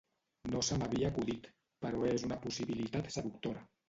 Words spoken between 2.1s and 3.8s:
és una possibilitat seductora.